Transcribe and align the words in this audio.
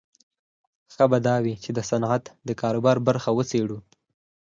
ښه 0.93 1.05
به 1.11 1.17
دا 1.27 1.35
وي 1.43 1.53
چې 1.63 1.69
د 1.73 1.79
صنعت 1.89 2.23
د 2.47 2.49
کاروبار 2.61 2.97
برخه 3.07 3.29
وڅېړو 3.33 3.79